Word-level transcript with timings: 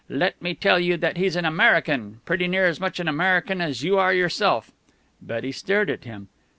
Let 0.09 0.41
me 0.41 0.55
tell 0.55 0.79
you 0.79 0.97
that 0.97 1.17
he's 1.17 1.35
an 1.35 1.45
American 1.45 2.21
pretty 2.25 2.47
near 2.47 2.65
as 2.65 2.79
much 2.79 2.99
an 2.99 3.07
American 3.07 3.61
as 3.61 3.83
you 3.83 3.99
are 3.99 4.15
yourself." 4.15 4.71
Betty 5.21 5.51
stared 5.51 5.91
at 5.91 6.05
him. 6.05 6.27